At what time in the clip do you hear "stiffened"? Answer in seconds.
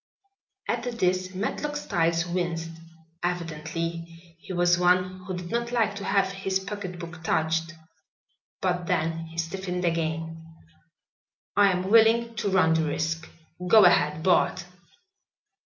9.37-9.85